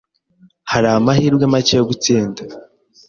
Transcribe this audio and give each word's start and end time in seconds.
Hari 0.71 0.87
amahirwe 0.97 1.43
make 1.53 1.73
yo 1.77 1.83
gutsinda. 1.89 2.41